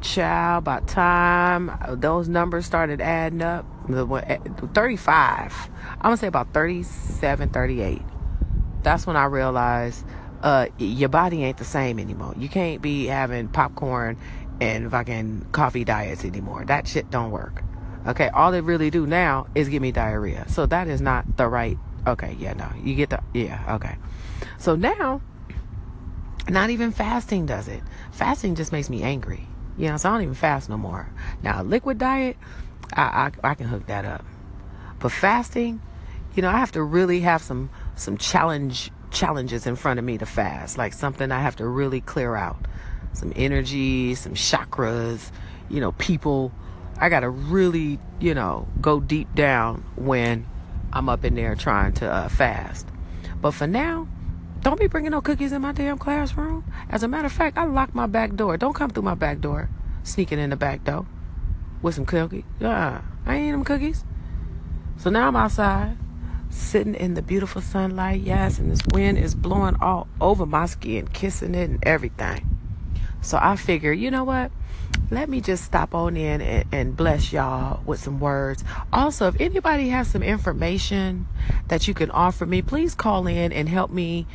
[0.00, 4.38] Child, by time those numbers started adding up, eh,
[4.74, 8.02] 35, I'm gonna say about 37, 38.
[8.82, 10.04] That's when I realized
[10.42, 12.34] uh, your body ain't the same anymore.
[12.36, 14.18] You can't be having popcorn
[14.60, 16.64] and fucking coffee diets anymore.
[16.66, 17.62] That shit don't work.
[18.06, 20.46] Okay, all they really do now is give me diarrhea.
[20.48, 22.70] So that is not the right Okay, yeah, no.
[22.82, 23.96] You get the yeah, okay.
[24.58, 25.20] So now
[26.48, 27.82] not even fasting does it.
[28.12, 29.46] Fasting just makes me angry.
[29.76, 31.08] You know, so I don't even fast no more.
[31.42, 32.36] Now, liquid diet,
[32.92, 33.02] I,
[33.44, 34.24] I I can hook that up.
[34.98, 35.80] But fasting,
[36.34, 40.18] you know, I have to really have some some challenge challenges in front of me
[40.18, 40.78] to fast.
[40.78, 42.66] Like something I have to really clear out.
[43.12, 45.30] Some energy, some chakras,
[45.68, 46.52] you know, people.
[46.96, 50.46] I got to really, you know, go deep down when
[50.94, 52.86] I'm up in there trying to uh, fast.
[53.40, 54.08] But for now,
[54.60, 56.64] don't be bringing no cookies in my damn classroom.
[56.88, 58.56] As a matter of fact, I lock my back door.
[58.56, 59.68] Don't come through my back door,
[60.04, 61.04] sneaking in the back door
[61.82, 62.44] with some cookies.
[62.62, 64.04] Uh, I ain't them cookies.
[64.96, 65.98] So now I'm outside,
[66.48, 68.22] sitting in the beautiful sunlight.
[68.22, 72.48] Yes, and this wind is blowing all over my skin, kissing it and everything.
[73.20, 74.52] So I figure, you know what?
[75.10, 78.64] Let me just stop on in and, and, bless y'all with some words.
[78.92, 81.26] Also, if anybody has some information
[81.68, 84.26] that you can offer me, please call in and help me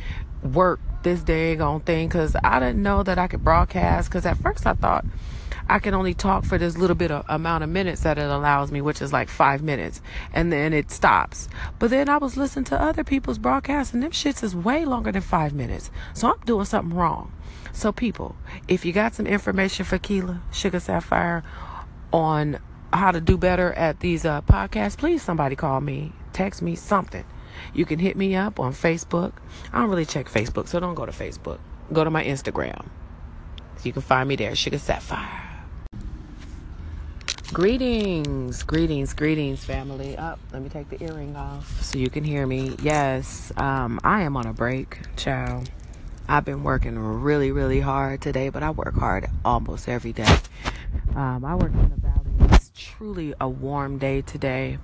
[0.42, 4.08] work this dang on thing because I didn't know that I could broadcast.
[4.08, 5.04] Because at first I thought
[5.68, 8.72] I can only talk for this little bit of amount of minutes that it allows
[8.72, 10.00] me, which is like five minutes,
[10.32, 11.48] and then it stops.
[11.78, 15.12] But then I was listening to other people's broadcasts, and them shits is way longer
[15.12, 15.90] than five minutes.
[16.12, 17.32] So I'm doing something wrong.
[17.72, 18.36] So people,
[18.68, 21.42] if you got some information for Keela Sugar Sapphire
[22.12, 22.58] on
[22.92, 27.24] how to do better at these uh, podcasts, please somebody call me, text me something.
[27.74, 29.32] You can hit me up on Facebook.
[29.72, 31.58] I don't really check Facebook, so don't go to Facebook.
[31.92, 32.86] Go to my Instagram.
[33.82, 35.50] You can find me there, Sugar Sapphire.
[37.52, 40.16] Greetings, greetings, greetings, family.
[40.16, 42.76] Up, oh, let me take the earring off so you can hear me.
[42.80, 45.68] Yes, um, I am on a break, child.
[46.30, 50.32] I've been working really, really hard today, but I work hard almost every day.
[51.16, 52.54] Um, I work in the valley.
[52.54, 54.78] It's truly a warm day today.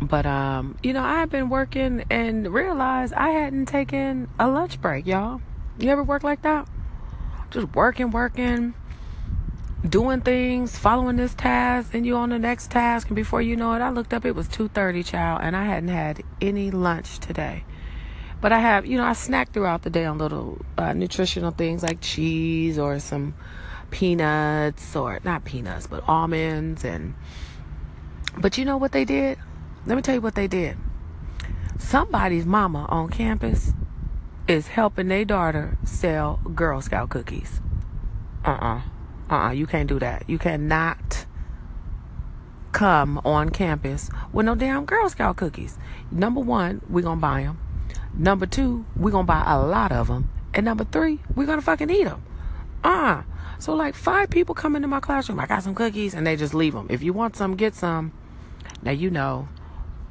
[0.00, 5.06] But um, you know, I've been working and realized I hadn't taken a lunch break,
[5.06, 5.42] y'all.
[5.78, 6.66] You ever work like that?
[7.50, 8.72] Just working, working,
[9.86, 13.74] doing things, following this task, and you on the next task, and before you know
[13.74, 17.64] it, I looked up, it was 2:30, child, and I hadn't had any lunch today.
[18.42, 21.84] But I have, you know, I snack throughout the day on little uh, nutritional things
[21.84, 23.34] like cheese or some
[23.92, 27.14] peanuts, or not peanuts, but almonds, and.
[28.36, 29.38] But you know what they did?
[29.86, 30.76] Let me tell you what they did.
[31.78, 33.72] Somebody's mama on campus
[34.48, 37.60] is helping their daughter sell Girl Scout cookies.
[38.44, 38.76] Uh uh-uh.
[38.76, 38.82] uh.
[39.34, 39.50] Uh uh.
[39.52, 40.24] You can't do that.
[40.28, 41.26] You cannot
[42.72, 45.78] come on campus with no damn Girl Scout cookies.
[46.10, 47.58] Number one, we're going to buy them.
[48.14, 50.30] Number two, we're going to buy a lot of them.
[50.54, 52.22] And number three, we're going to fucking eat them.
[52.84, 53.22] Uh uh
[53.58, 55.40] So, like, five people come into my classroom.
[55.40, 56.86] I got some cookies, and they just leave them.
[56.90, 58.12] If you want some, get some.
[58.82, 59.48] Now, you know,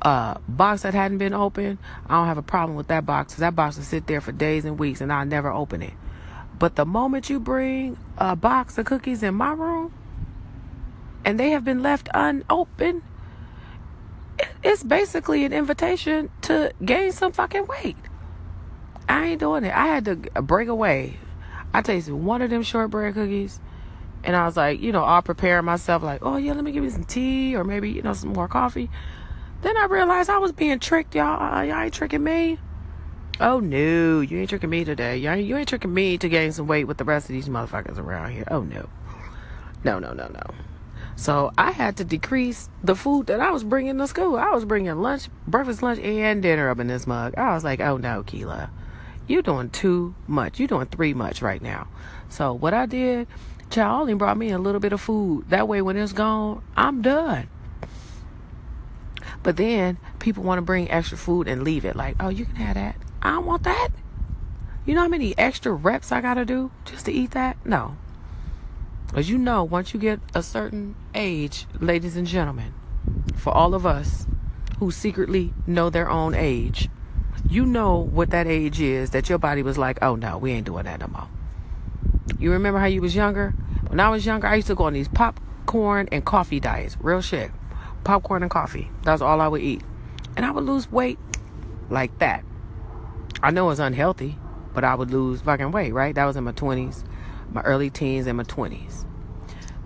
[0.01, 3.33] uh, box that hadn't been opened, I don't have a problem with that box.
[3.33, 5.93] Because that box will sit there for days and weeks and I'll never open it.
[6.57, 9.93] But the moment you bring a box of cookies in my room
[11.25, 13.03] and they have been left unopened,
[14.63, 17.97] it's basically an invitation to gain some fucking weight.
[19.09, 19.75] I ain't doing it.
[19.75, 21.17] I had to break away.
[21.73, 23.59] I tasted one of them shortbread cookies
[24.23, 26.83] and I was like, you know, I'll prepare myself like, oh yeah, let me give
[26.83, 28.89] me some tea or maybe, you know, some more coffee.
[29.61, 31.63] Then I realized I was being tricked, y'all.
[31.63, 32.59] Y'all ain't tricking me.
[33.39, 35.17] Oh no, you ain't tricking me today.
[35.17, 37.97] Y'all, you ain't tricking me to gain some weight with the rest of these motherfuckers
[37.97, 38.47] around here.
[38.51, 38.87] Oh no.
[39.83, 40.43] No, no, no, no.
[41.15, 44.37] So I had to decrease the food that I was bringing to school.
[44.37, 47.35] I was bringing lunch, breakfast, lunch, and dinner up in this mug.
[47.37, 48.71] I was like, oh no, Keela,
[49.27, 50.59] you're doing too much.
[50.59, 51.87] You're doing three much right now.
[52.29, 53.27] So what I did,
[53.69, 55.49] child only brought me a little bit of food.
[55.49, 57.49] That way, when it's gone, I'm done.
[59.43, 61.95] But then people want to bring extra food and leave it.
[61.95, 62.95] Like, oh, you can have that.
[63.21, 63.89] I don't want that.
[64.85, 67.57] You know how many extra reps I got to do just to eat that?
[67.65, 67.97] No.
[69.13, 72.73] As you know, once you get a certain age, ladies and gentlemen,
[73.35, 74.25] for all of us
[74.79, 76.89] who secretly know their own age,
[77.49, 80.65] you know what that age is that your body was like, oh no, we ain't
[80.65, 81.27] doing that no more.
[82.39, 83.51] You remember how you was younger?
[83.87, 86.97] When I was younger, I used to go on these popcorn and coffee diets.
[87.01, 87.51] Real shit
[88.03, 88.89] popcorn and coffee.
[89.03, 89.81] That's all I would eat.
[90.35, 91.19] And I would lose weight
[91.89, 92.43] like that.
[93.43, 94.37] I know it's unhealthy,
[94.73, 96.13] but I would lose fucking weight, right?
[96.15, 97.03] That was in my 20s,
[97.51, 99.05] my early teens, and my 20s.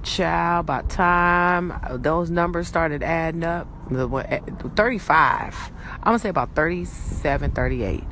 [0.06, 4.40] Child, by time those numbers started adding up, eh,
[4.76, 8.04] 35, I'm gonna say about 37, 38.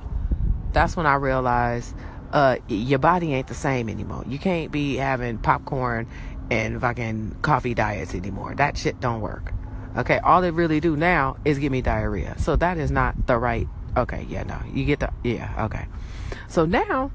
[0.72, 1.96] That's when I realized
[2.32, 4.24] uh, your body ain't the same anymore.
[4.28, 6.08] You can't be having popcorn
[6.50, 8.56] and fucking coffee diets anymore.
[8.56, 9.54] That shit don't work.
[9.96, 12.36] Okay, all they really do now is give me diarrhea.
[12.40, 13.68] So that is not the right.
[13.96, 15.66] Okay, yeah, no, you get the yeah.
[15.66, 15.86] Okay,
[16.48, 17.12] so now,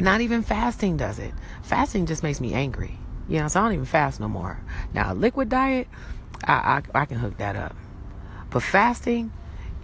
[0.00, 1.32] not even fasting does it.
[1.62, 2.98] Fasting just makes me angry.
[3.28, 4.60] You know, so I don't even fast no more.
[4.92, 5.88] Now, liquid diet,
[6.46, 7.74] I, I I can hook that up,
[8.50, 9.32] but fasting,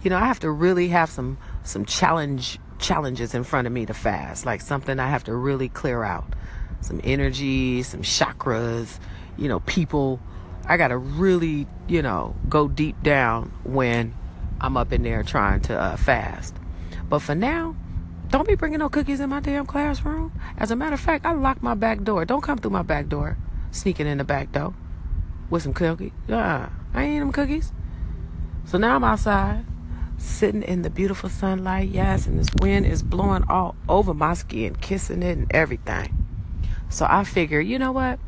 [0.03, 3.85] you know, I have to really have some some challenge challenges in front of me
[3.85, 6.25] to fast, like something I have to really clear out,
[6.81, 8.99] some energy, some chakras,
[9.37, 10.19] you know, people
[10.67, 14.13] I got to really, you know, go deep down when
[14.59, 16.55] I'm up in there trying to uh, fast.
[17.09, 17.75] But for now,
[18.31, 20.31] don't be bringing no cookies in my damn classroom.
[20.57, 22.23] As a matter of fact, I lock my back door.
[22.23, 23.37] Don't come through my back door,
[23.71, 24.73] sneaking in the back door
[25.49, 26.13] with some cookies.
[26.29, 27.73] Uh, I ain't them cookies.
[28.65, 29.65] So now I'm outside,
[30.17, 31.89] sitting in the beautiful sunlight.
[31.89, 36.17] Yes, and this wind is blowing all over my skin, kissing it and everything.
[36.89, 38.19] So I figure, you know what?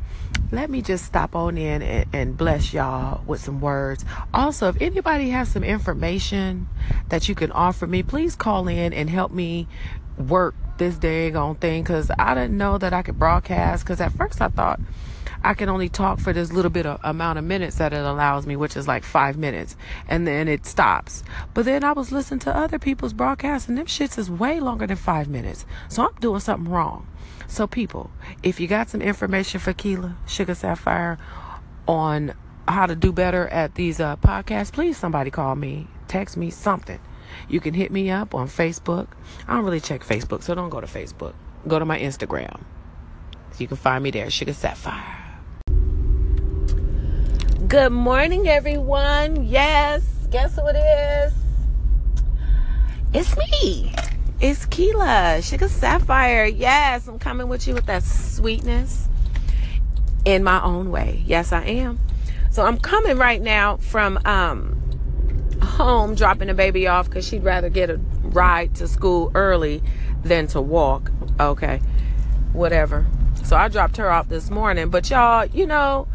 [0.52, 4.04] Let me just stop on in and, and, bless y'all with some words.
[4.32, 6.68] Also, if anybody has some information
[7.08, 9.66] that you can offer me, please call in and help me
[10.18, 13.84] work this dang on thing because I didn't know that I could broadcast.
[13.84, 14.80] Because at first I thought
[15.42, 18.46] I can only talk for this little bit of amount of minutes that it allows
[18.46, 19.76] me, which is like five minutes,
[20.08, 21.22] and then it stops.
[21.52, 24.86] But then I was listening to other people's broadcasts, and them shits is way longer
[24.86, 25.66] than five minutes.
[25.88, 27.06] So I'm doing something wrong.
[27.46, 28.10] So people,
[28.42, 31.18] if you got some information for Keela Sugar Sapphire
[31.86, 32.34] on
[32.66, 37.00] how to do better at these uh, podcasts, please somebody call me, text me something.
[37.48, 39.08] You can hit me up on Facebook.
[39.46, 41.34] I don't really check Facebook, so don't go to Facebook.
[41.66, 42.62] Go to my Instagram.
[43.58, 45.20] You can find me there, Sugar Sapphire.
[47.68, 49.44] Good morning, everyone.
[49.44, 51.32] Yes, guess who it is?
[53.12, 53.94] It's me.
[54.46, 56.44] It's Keela, Sugar Sapphire.
[56.44, 59.08] Yes, I'm coming with you with that sweetness
[60.26, 61.22] in my own way.
[61.24, 61.98] Yes, I am.
[62.50, 64.76] So I'm coming right now from um,
[65.62, 69.82] home, dropping the baby off because she'd rather get a ride to school early
[70.24, 71.10] than to walk.
[71.40, 71.80] Okay,
[72.52, 73.06] whatever.
[73.44, 74.90] So I dropped her off this morning.
[74.90, 76.06] But y'all, you know,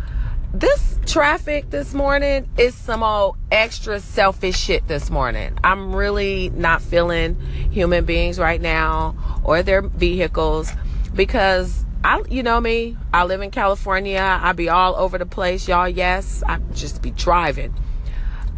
[0.53, 5.57] this traffic this morning is some old extra selfish shit this morning.
[5.63, 7.39] I'm really not feeling
[7.71, 10.71] human beings right now or their vehicles
[11.13, 14.39] because I, you know me, I live in California.
[14.41, 15.87] I be all over the place, y'all.
[15.87, 17.73] Yes, I just be driving.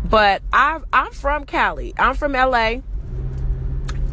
[0.06, 1.93] But I, I'm from Cali.
[1.97, 2.77] I'm from LA.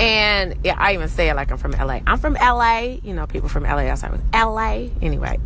[0.00, 2.00] And yeah, I even say it like I'm from LA.
[2.06, 2.98] I'm from LA.
[3.02, 3.88] You know, people from LA.
[3.88, 4.88] outside with LA.
[5.00, 5.38] Anyway.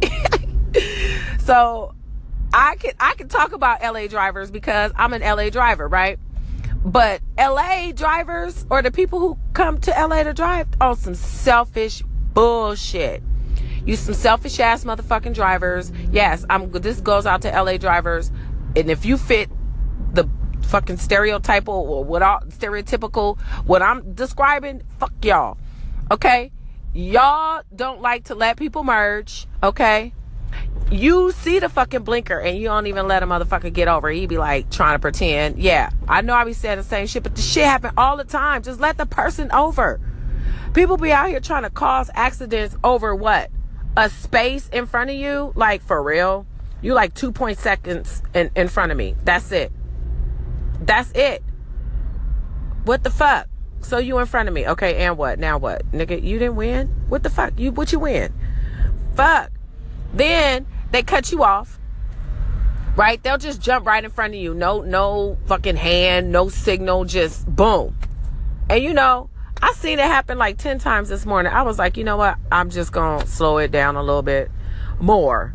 [1.41, 1.95] so
[2.53, 6.19] I can I can talk about LA drivers because I'm an LA driver, right?
[6.85, 12.03] But LA drivers or the people who come to LA to drive on some selfish
[12.35, 13.23] bullshit.
[13.87, 15.93] You some selfish ass motherfucking drivers.
[16.11, 18.31] Yes, I'm this goes out to LA drivers.
[18.77, 19.51] And if you fit
[20.13, 20.29] the
[20.63, 25.59] fucking stereotypical or what all stereotypical what I'm describing, fuck y'all.
[26.11, 26.53] Okay?
[26.95, 30.13] Y'all don't like to let people merge, okay?
[30.91, 34.11] You see the fucking blinker and you don't even let a motherfucker get over.
[34.11, 35.59] He be like trying to pretend.
[35.59, 38.25] Yeah, I know I be saying the same shit, but the shit happen all the
[38.25, 38.63] time.
[38.63, 40.01] Just let the person over.
[40.75, 43.51] People be out here trying to cause accidents over what?
[43.97, 45.53] A space in front of you?
[45.55, 46.47] Like for real?
[46.83, 49.15] You like two point seconds in, in front of me.
[49.25, 49.73] That's it.
[50.81, 51.43] That's it.
[52.85, 53.49] What the fuck?
[53.81, 54.67] So you in front of me.
[54.69, 55.39] Okay, and what?
[55.39, 55.91] Now what?
[55.93, 56.89] Nigga, you didn't win?
[57.09, 57.59] What the fuck?
[57.59, 58.33] You what you win?
[59.15, 59.51] Fuck.
[60.13, 61.79] Then they cut you off.
[62.95, 63.23] Right?
[63.23, 64.55] They'll just jump right in front of you.
[64.55, 67.97] No no fucking hand, no signal, just boom.
[68.69, 69.31] And you know,
[69.63, 71.53] I seen it happen like 10 times this morning.
[71.53, 72.37] I was like, you know what?
[72.51, 74.51] I'm just going to slow it down a little bit
[75.01, 75.55] more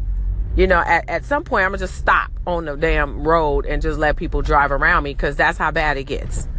[0.57, 3.79] you know, at, at some point I'm gonna just stop on the damn road and
[3.79, 6.49] just let people drive around me because that's how bad it gets.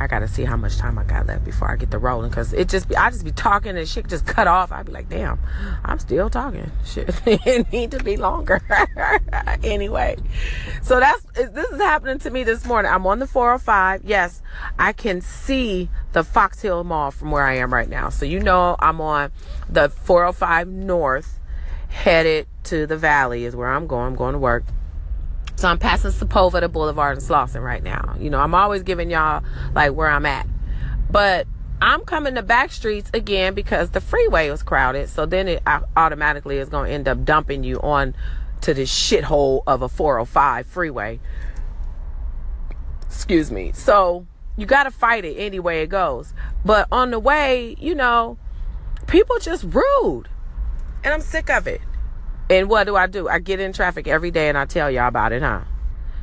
[0.00, 2.52] I gotta see how much time I got left before I get the rolling because
[2.52, 4.70] it just be I just be talking and shit just cut off.
[4.70, 5.38] I'd be like, damn,
[5.84, 6.70] I'm still talking.
[6.84, 8.60] Shit, it need to be longer.
[9.62, 10.16] anyway,
[10.82, 12.90] so that's this is happening to me this morning.
[12.90, 14.04] I'm on the 405.
[14.04, 14.42] Yes,
[14.78, 18.08] I can see the Fox Hill Mall from where I am right now.
[18.08, 19.32] So you know I'm on
[19.68, 21.38] the 405 North,
[21.88, 24.06] headed to the Valley is where I'm going.
[24.06, 24.64] I'm going to work.
[25.58, 28.14] So I'm passing Sepulveda Boulevard and Slauson right now.
[28.20, 29.42] You know, I'm always giving y'all
[29.74, 30.46] like where I'm at.
[31.10, 31.48] But
[31.82, 35.08] I'm coming to back streets again because the freeway was crowded.
[35.08, 35.64] So then it
[35.96, 38.14] automatically is going to end up dumping you on
[38.60, 41.18] to this shithole of a 405 freeway.
[43.06, 43.72] Excuse me.
[43.72, 46.34] So you got to fight it any way it goes.
[46.64, 48.38] But on the way, you know,
[49.08, 50.28] people just rude.
[51.02, 51.80] And I'm sick of it.
[52.50, 53.28] And what do I do?
[53.28, 55.60] I get in traffic every day and I tell y'all about it, huh?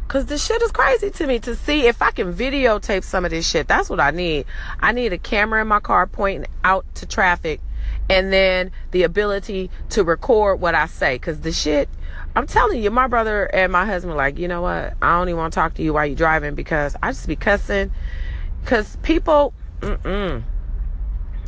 [0.08, 3.32] Cause this shit is crazy to me to see if I can videotape some of
[3.32, 3.68] this shit.
[3.68, 4.46] That's what I need.
[4.80, 7.60] I need a camera in my car pointing out to traffic
[8.08, 11.18] and then the ability to record what I say.
[11.18, 11.90] Cause the shit,
[12.36, 14.94] I'm telling you, my brother and my husband, like, you know what?
[15.02, 17.36] I don't even want to talk to you while you're driving because I just be
[17.36, 17.92] cussing.
[18.66, 20.44] Cause people, mm-mm.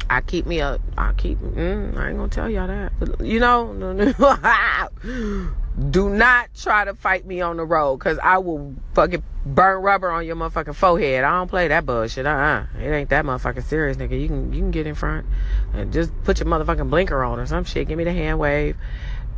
[0.10, 2.92] I keep me a, I keep, mm, I ain't gonna tell y'all that.
[3.20, 3.74] You know,
[5.90, 10.10] do not try to fight me on the road because I will fucking burn rubber
[10.10, 11.24] on your motherfucking forehead.
[11.24, 12.26] I don't play that bullshit.
[12.26, 14.20] Uh uh It ain't that motherfucking serious, nigga.
[14.20, 15.26] You can, you can get in front
[15.74, 17.88] and just put your motherfucking blinker on or some shit.
[17.88, 18.76] Give me the hand wave,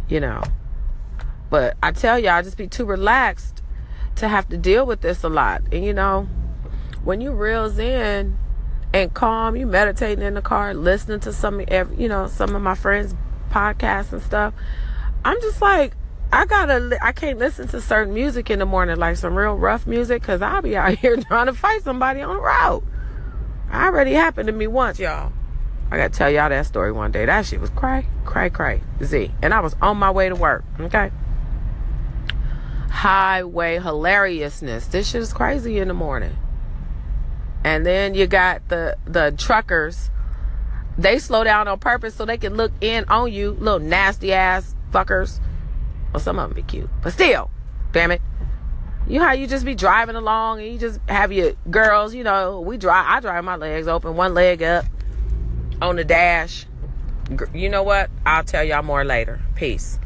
[0.07, 0.43] you know.
[1.49, 3.61] But I tell y'all, I just be too relaxed
[4.17, 5.63] to have to deal with this a lot.
[5.71, 6.27] And you know,
[7.03, 8.37] when you reels in,
[8.93, 9.55] and calm.
[9.55, 13.15] You meditating in the car, listening to some, you know, some of my friends'
[13.49, 14.53] podcasts and stuff.
[15.25, 15.93] I'm just like,
[16.31, 19.87] I gotta, I can't listen to certain music in the morning, like some real rough
[19.87, 22.83] music, cause I'll be out here trying to fight somebody on the road.
[23.71, 25.31] I Already happened to me once, y'all.
[25.91, 27.25] I gotta tell y'all that story one day.
[27.25, 28.81] That shit was cray, cray, cray.
[29.03, 29.31] Z.
[29.41, 30.63] And I was on my way to work.
[30.79, 31.11] Okay.
[32.91, 34.87] Highway hilariousness.
[34.87, 36.35] This shit is crazy in the morning.
[37.63, 40.09] And then you got the the truckers.
[40.97, 44.75] They slow down on purpose so they can look in on you, little nasty ass
[44.91, 45.39] fuckers.
[46.13, 47.49] Well, some of them be cute, but still,
[47.91, 48.21] damn it.
[49.07, 52.23] You know how you just be driving along and you just have your girls, you
[52.23, 54.85] know, we drive, I drive my legs open, one leg up
[55.81, 56.65] on the dash.
[57.53, 58.09] You know what?
[58.25, 59.39] I'll tell y'all more later.
[59.55, 59.99] Peace.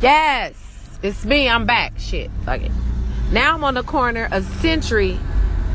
[0.00, 1.48] Yes, it's me.
[1.48, 1.94] I'm back.
[1.98, 2.72] Shit, fuck it.
[3.32, 5.18] Now I'm on the corner of Century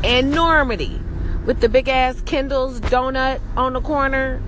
[0.02, 1.00] and Normandy
[1.44, 4.42] with the big ass Kendall's donut on the corner.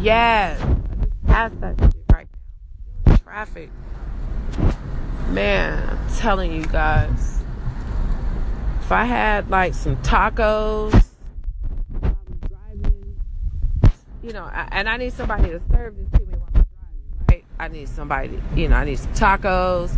[0.00, 0.60] Yes,
[1.26, 2.28] past that shit right
[3.06, 3.16] now.
[3.16, 3.70] Traffic.
[5.28, 7.42] Man, I'm telling you guys.
[8.80, 11.04] If I had like some tacos,
[14.22, 17.44] you know, and I need somebody to serve this to me while I'm driving, right?
[17.58, 19.96] I need somebody, you know, I need some tacos.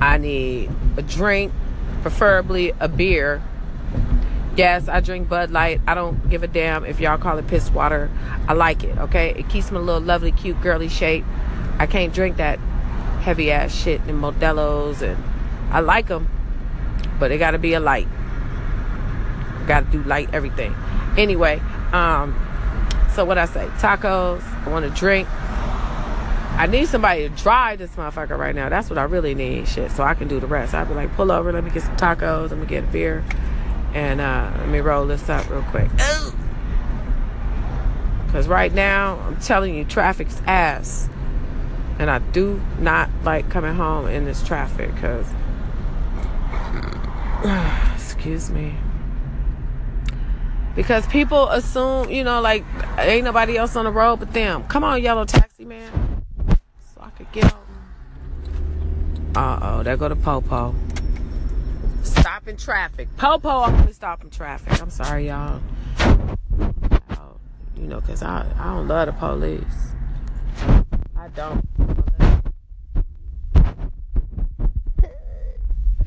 [0.00, 1.52] I need a drink,
[2.00, 3.42] preferably a beer.
[4.56, 5.82] Yes, I drink Bud Light.
[5.86, 8.10] I don't give a damn if y'all call it piss water.
[8.48, 9.34] I like it, okay?
[9.36, 11.24] It keeps me a little lovely, cute, girly shape.
[11.78, 12.58] I can't drink that
[13.20, 15.22] heavy ass shit and Modelo's, and
[15.70, 16.28] I like them,
[17.18, 18.08] but it got to be a light.
[19.66, 20.74] Got to do light everything.
[21.18, 21.60] Anyway,
[21.92, 22.34] um,
[23.12, 23.66] so what I say?
[23.78, 24.42] Tacos.
[24.64, 25.28] I want to drink.
[26.56, 28.70] I need somebody to drive this motherfucker right now.
[28.70, 29.68] That's what I really need.
[29.68, 30.72] Shit, so I can do the rest.
[30.74, 31.52] I'd be like, pull over.
[31.52, 32.48] Let me get some tacos.
[32.48, 33.22] Let me get a beer,
[33.92, 35.90] and uh, let me roll this up real quick.
[38.26, 41.10] Because right now, I'm telling you, traffic's ass.
[41.98, 45.26] And I do not like coming home in this traffic because,
[47.94, 48.74] excuse me.
[50.74, 52.64] Because people assume, you know, like,
[52.98, 54.64] ain't nobody else on the road but them.
[54.64, 56.05] Come on, yellow taxi man.
[57.16, 57.60] Could get on.
[59.34, 60.74] Uh oh, there go the Popo.
[62.02, 63.08] Stopping traffic.
[63.16, 64.80] Popo always stopping traffic.
[64.80, 65.60] I'm sorry, y'all.
[67.76, 69.62] You know, because I, I don't love the police.
[71.14, 71.62] I don't.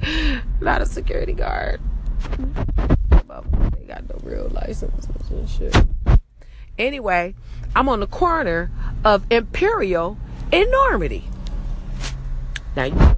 [0.61, 1.79] Not a security guard.
[2.19, 5.75] They got no real licenses and shit.
[6.77, 7.35] Anyway,
[7.75, 8.71] I'm on the corner
[9.05, 10.17] of Imperial
[10.51, 11.23] Normandy.
[12.75, 13.17] Now, you know,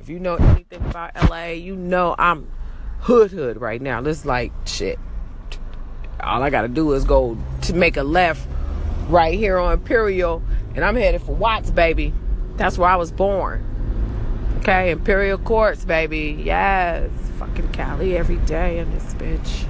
[0.00, 2.48] if you know anything about LA, you know I'm
[3.00, 4.00] hood hood right now.
[4.00, 4.98] This like shit.
[6.20, 8.46] All I gotta do is go to make a left
[9.08, 10.42] right here on Imperial,
[10.74, 12.12] and I'm headed for Watts, baby.
[12.56, 13.64] That's where I was born.
[14.58, 16.42] Okay, Imperial Courts, baby.
[16.44, 19.64] Yes, fucking Cali every day in this bitch.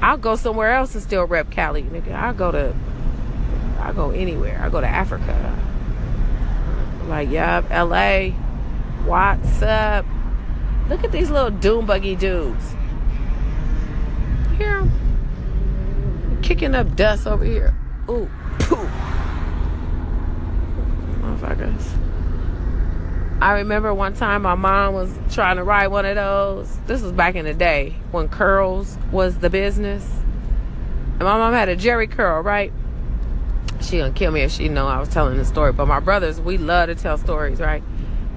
[0.00, 2.12] I'll go somewhere else and still rep Cali, nigga.
[2.12, 2.74] I'll go to,
[3.84, 4.58] I'll go anywhere.
[4.62, 5.54] I'll go to Africa.
[7.06, 8.30] Like, yup, LA.
[9.04, 10.06] What's up?
[10.88, 12.74] Look at these little dune buggy dudes.
[14.56, 14.88] Here,
[16.40, 17.74] kicking up dust over here.
[18.08, 18.88] Ooh, poo.
[21.20, 21.84] Motherfuckers.
[23.42, 26.74] I remember one time my mom was trying to ride one of those.
[26.86, 30.08] This was back in the day when curls was the business.
[31.18, 32.72] And my mom had a Jheri curl, right?
[33.80, 35.72] She gonna kill me if she know I was telling the story.
[35.72, 37.82] But my brothers, we love to tell stories, right?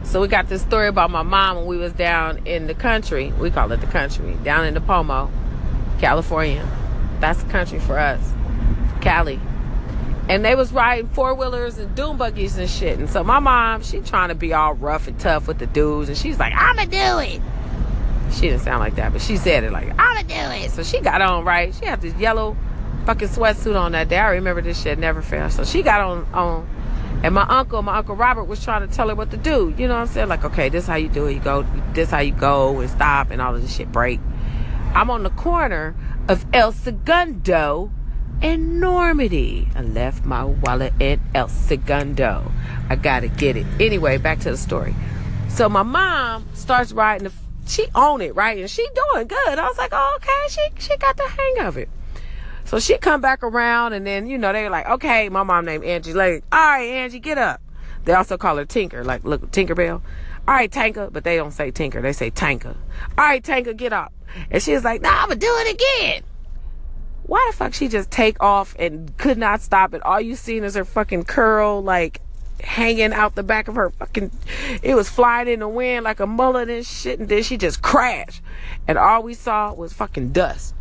[0.03, 3.33] So we got this story about my mom when we was down in the country.
[3.39, 4.37] We call it the country.
[4.43, 5.29] Down in the Pomo,
[5.99, 6.67] California.
[7.19, 8.21] That's the country for us.
[9.01, 9.39] Cali
[10.29, 12.99] and they was riding four wheelers and dune buggies and shit.
[12.99, 16.09] And so my mom, she trying to be all rough and tough with the dudes,
[16.09, 17.41] and she's like, "I'ma do it."
[18.33, 20.99] She didn't sound like that, but she said it like, "I'ma do it." So she
[20.99, 21.73] got on right.
[21.73, 22.57] She had this yellow
[23.07, 24.17] fucking sweatsuit on that day.
[24.17, 25.53] I remember this shit never failed.
[25.53, 26.67] So she got on on.
[27.23, 29.73] And my uncle, my uncle Robert, was trying to tell her what to do.
[29.77, 30.27] You know what I'm saying?
[30.27, 31.33] Like, okay, this how you do it.
[31.33, 34.19] You go, this how you go and stop and all of this shit break.
[34.93, 35.95] I'm on the corner
[36.27, 37.91] of El Segundo
[38.41, 39.69] and Normandy.
[39.73, 42.51] I left my wallet in El Segundo.
[42.89, 43.65] I gotta get it.
[43.79, 44.93] Anyway, back to the story.
[45.47, 47.33] So my mom starts riding the
[47.67, 48.57] she own it, right?
[48.57, 49.59] And she doing good.
[49.59, 51.89] I was like, oh, okay, she she got the hang of it.
[52.67, 55.65] So she come back around and then, you know, they were like, okay, my mom
[55.65, 57.61] named Angie Like, all right, Angie, get up.
[58.05, 60.01] They also call her Tinker, like look Tinkerbell.
[60.47, 62.75] All right, Tanker, but they don't say Tinker, they say Tanker.
[63.17, 64.13] All right, Tanker, get up.
[64.51, 66.23] And she was like, nah, I'm gonna do it again
[67.27, 70.01] why the fuck she just take off and could not stop it?
[70.03, 72.21] All you seen is her fucking curl, like
[72.61, 74.31] hanging out the back of her fucking
[74.81, 77.83] it was flying in the wind like a mullet and shit and then she just
[77.83, 78.41] crashed
[78.87, 80.73] and all we saw was fucking dust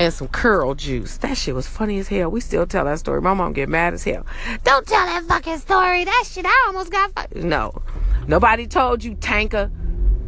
[0.00, 1.18] and some curl juice.
[1.18, 2.30] That shit was funny as hell.
[2.30, 3.20] We still tell that story.
[3.20, 4.26] My mom get mad as hell.
[4.64, 6.04] Don't tell that fucking story.
[6.04, 7.40] That shit i almost got fu-.
[7.40, 7.82] no.
[8.26, 9.70] Nobody told you tanker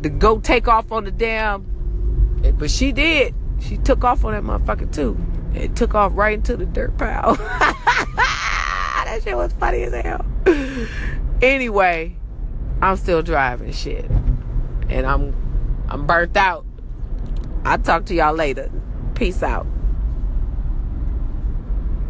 [0.03, 1.77] to go take off on the damn
[2.59, 3.35] but she did.
[3.61, 5.19] She took off on that motherfucker too.
[5.55, 7.37] It took off right into the dirt pile.
[9.07, 10.27] That shit was funny as hell.
[11.41, 12.17] Anyway,
[12.83, 14.05] I'm still driving shit.
[14.91, 15.35] And I'm
[15.89, 16.67] I'm burnt out.
[17.65, 18.71] I'll talk to y'all later.
[19.17, 19.67] Peace out.